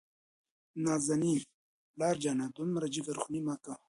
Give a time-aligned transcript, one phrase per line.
[0.83, 1.41] نازنين:
[1.93, 3.75] پلار جانه دومره جګرخوني مه کوه.